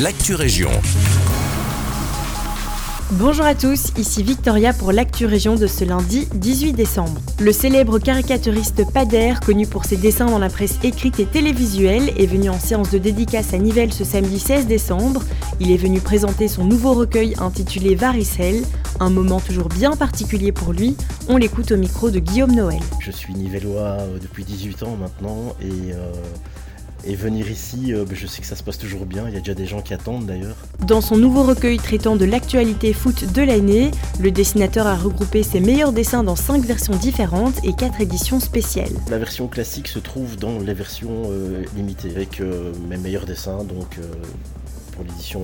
l'actu 0.00 0.34
région. 0.34 0.70
Bonjour 3.12 3.44
à 3.44 3.54
tous, 3.54 3.92
ici 3.98 4.22
Victoria 4.22 4.72
pour 4.72 4.90
l'actu 4.90 5.26
région 5.26 5.54
de 5.54 5.66
ce 5.66 5.84
lundi 5.84 6.26
18 6.34 6.72
décembre. 6.72 7.20
Le 7.38 7.52
célèbre 7.52 7.98
caricaturiste 7.98 8.90
Pader, 8.92 9.34
connu 9.44 9.66
pour 9.66 9.84
ses 9.84 9.96
dessins 9.96 10.26
dans 10.26 10.38
la 10.38 10.48
presse 10.48 10.78
écrite 10.82 11.20
et 11.20 11.26
télévisuelle, 11.26 12.10
est 12.16 12.26
venu 12.26 12.48
en 12.48 12.58
séance 12.58 12.90
de 12.90 12.98
dédicace 12.98 13.52
à 13.52 13.58
Nivelles 13.58 13.92
ce 13.92 14.04
samedi 14.04 14.38
16 14.38 14.66
décembre. 14.66 15.22
Il 15.60 15.70
est 15.70 15.76
venu 15.76 16.00
présenter 16.00 16.48
son 16.48 16.64
nouveau 16.64 16.94
recueil 16.94 17.34
intitulé 17.38 17.94
Varicelle, 17.94 18.62
un 18.98 19.10
moment 19.10 19.40
toujours 19.40 19.68
bien 19.68 19.94
particulier 19.94 20.52
pour 20.52 20.72
lui. 20.72 20.96
On 21.28 21.36
l'écoute 21.36 21.70
au 21.70 21.76
micro 21.76 22.10
de 22.10 22.18
Guillaume 22.18 22.54
Noël. 22.54 22.80
Je 23.00 23.10
suis 23.10 23.34
nivellois 23.34 23.98
euh, 24.00 24.18
depuis 24.18 24.44
18 24.44 24.84
ans 24.84 24.96
maintenant 24.96 25.54
et 25.60 25.92
euh, 25.92 26.12
et 27.04 27.14
venir 27.14 27.50
ici, 27.50 27.92
euh, 27.92 28.04
je 28.12 28.26
sais 28.26 28.40
que 28.40 28.46
ça 28.46 28.56
se 28.56 28.62
passe 28.62 28.78
toujours 28.78 29.06
bien, 29.06 29.24
il 29.28 29.34
y 29.34 29.36
a 29.36 29.40
déjà 29.40 29.54
des 29.54 29.66
gens 29.66 29.82
qui 29.82 29.94
attendent 29.94 30.26
d'ailleurs. 30.26 30.56
Dans 30.86 31.00
son 31.00 31.16
nouveau 31.16 31.42
recueil 31.42 31.78
traitant 31.78 32.16
de 32.16 32.24
l'actualité 32.24 32.92
foot 32.92 33.32
de 33.32 33.42
l'année, 33.42 33.90
le 34.20 34.30
dessinateur 34.30 34.86
a 34.86 34.96
regroupé 34.96 35.42
ses 35.42 35.60
meilleurs 35.60 35.92
dessins 35.92 36.22
dans 36.22 36.36
5 36.36 36.64
versions 36.64 36.94
différentes 36.94 37.64
et 37.64 37.72
4 37.72 38.00
éditions 38.00 38.40
spéciales. 38.40 38.92
La 39.10 39.18
version 39.18 39.48
classique 39.48 39.88
se 39.88 39.98
trouve 39.98 40.36
dans 40.36 40.58
les 40.58 40.74
versions 40.74 41.30
euh, 41.30 41.64
limitées 41.76 42.10
avec 42.10 42.40
euh, 42.40 42.72
mes 42.88 42.96
meilleurs 42.96 43.26
dessins, 43.26 43.64
donc 43.64 43.98
pour 44.92 45.04
l'édition 45.04 45.40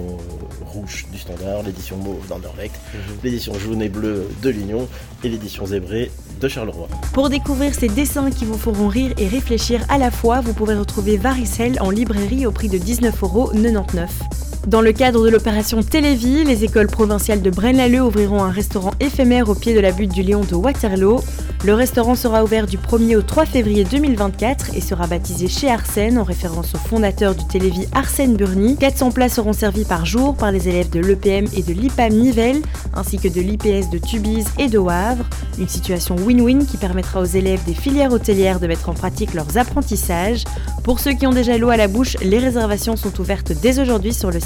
rouge 0.65 1.07
du 1.12 1.19
standard, 1.19 1.62
l'édition 1.62 1.97
mauve 1.97 2.27
d'Anderlecht, 2.29 2.75
mhm. 2.95 3.01
l'édition 3.25 3.59
jaune 3.59 3.83
et 3.83 3.89
bleue 3.89 4.29
de 4.43 4.51
l'Union 4.51 4.89
et 5.25 5.29
l'édition 5.29 5.66
zébrée 5.66 6.11
de 6.41 6.48
Charleroi. 6.48 6.89
Pour 7.12 7.29
découvrir 7.29 7.75
ces 7.75 7.89
dessins 7.89 8.30
qui 8.30 8.45
vous 8.45 8.59
feront 8.59 8.89
rire 8.89 9.12
et 9.19 9.27
réfléchir 9.27 9.84
à 9.89 9.98
la 9.98 10.11
fois, 10.11 10.41
vous 10.41 10.53
pouvez 10.53 10.75
retrouver 10.75 11.16
Varicelle 11.16 11.79
en 11.80 11.91
librairie 11.91 12.47
au 12.47 12.53
prix 12.53 12.69
de 12.69 12.79
19,99€. 12.79 14.38
Dans 14.67 14.83
le 14.83 14.93
cadre 14.93 15.25
de 15.25 15.30
l'opération 15.30 15.83
Télévie, 15.83 16.45
les 16.45 16.64
écoles 16.64 16.89
provinciales 16.89 17.41
de 17.41 17.51
Braine-l'Alleud 17.51 18.03
ouvriront 18.03 18.42
un 18.42 18.51
restaurant 18.51 18.92
éphémère 19.00 19.48
au 19.48 19.55
pied 19.55 19.75
de 19.75 19.81
la 19.81 19.92
butte 19.92 20.12
du 20.12 20.23
Lion 20.23 20.42
de 20.42 20.55
Waterloo. 20.55 21.23
Le 21.65 21.75
restaurant 21.75 22.15
sera 22.15 22.45
ouvert 22.45 22.67
du 22.67 22.77
1er 22.77 23.17
au 23.17 23.23
3 23.23 23.47
février 23.47 23.84
2024 23.84 24.77
et 24.77 24.81
sera 24.81 25.06
baptisé 25.06 25.48
chez 25.48 25.70
Arsène 25.70 26.19
en 26.19 26.23
référence 26.23 26.75
au 26.75 26.78
fondateur 26.78 27.34
du 27.34 27.47
Télévis 27.47 27.89
Arsène 27.92 28.37
Burny. 28.37 28.77
400 28.77 29.11
places 29.11 29.34
seront 29.34 29.53
servies 29.53 29.84
par 29.84 30.06
jour 30.06 30.37
par 30.37 30.53
les 30.53 30.69
élèves 30.69 30.91
de 30.91 31.00
l'EPM 31.00 31.47
et 31.56 31.62
de 31.62 31.72
l'IPAM 31.72 32.12
Nivelles 32.12 32.62
ainsi 32.95 33.19
que 33.19 33.28
de 33.28 33.41
l'IPS 33.41 33.91
de 33.91 33.98
Tubize 33.98 34.48
et 34.59 34.69
de 34.69 34.78
Wavre. 34.78 35.25
Une 35.59 35.69
situation 35.69 36.15
win-win 36.15 36.65
qui 36.65 36.77
permettra 36.77 37.20
aux 37.20 37.25
élèves 37.25 37.65
des 37.65 37.75
filières 37.75 38.12
hôtelières 38.12 38.61
de 38.61 38.67
mettre 38.67 38.89
en 38.89 38.95
pratique 38.95 39.34
leurs 39.34 39.56
apprentissages. 39.56 40.45
Pour 40.84 41.00
ceux 41.00 41.12
qui 41.12 41.27
ont 41.27 41.33
déjà 41.33 41.59
l'eau 41.59 41.70
à 41.70 41.77
la 41.77 41.89
bouche, 41.89 42.17
les 42.22 42.39
réservations 42.39 42.97
sont 42.97 43.20
ouvertes 43.20 43.53
dès 43.61 43.81
aujourd'hui 43.81 44.15
sur 44.15 44.31
le 44.31 44.41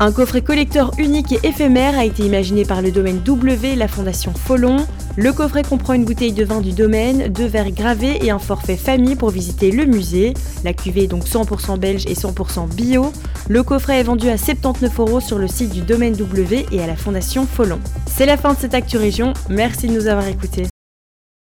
Un 0.00 0.12
coffret 0.12 0.42
collector 0.42 0.92
unique 0.98 1.32
et 1.32 1.40
éphémère 1.42 1.98
a 1.98 2.04
été 2.04 2.24
imaginé 2.24 2.64
par 2.64 2.82
le 2.82 2.90
domaine 2.90 3.20
W, 3.20 3.76
la 3.76 3.88
fondation 3.88 4.32
Folon. 4.32 4.86
Le 5.16 5.32
coffret 5.32 5.62
comprend 5.62 5.94
une 5.94 6.04
bouteille 6.04 6.32
de 6.32 6.44
vin 6.44 6.60
du 6.60 6.72
domaine, 6.72 7.28
deux 7.28 7.46
verres 7.46 7.72
gravés 7.72 8.24
et 8.24 8.30
un 8.30 8.38
forfait 8.38 8.76
famille 8.76 9.16
pour 9.16 9.30
visiter 9.30 9.70
le 9.70 9.84
musée. 9.84 10.34
La 10.64 10.74
cuvée 10.74 11.04
est 11.04 11.08
donc 11.08 11.24
100% 11.24 11.78
belge 11.78 12.04
et 12.06 12.14
100% 12.14 12.68
bio. 12.74 13.12
Le 13.48 13.62
coffret 13.62 14.00
est 14.00 14.04
vendu 14.04 14.28
à 14.28 14.36
79 14.36 15.00
euros 15.00 15.20
sur 15.20 15.38
le 15.38 15.48
site 15.48 15.72
du 15.72 15.80
domaine 15.80 16.14
W 16.14 16.66
et 16.70 16.82
à 16.82 16.86
la 16.86 16.96
fondation 16.96 17.46
Folon. 17.46 17.78
C'est 18.06 18.26
la 18.26 18.36
fin 18.36 18.52
de 18.52 18.58
cette 18.58 18.74
Actu 18.74 18.96
Région, 18.96 19.32
merci 19.48 19.88
de 19.88 19.92
nous 19.92 20.06
avoir 20.06 20.26
écoutés. 20.28 20.66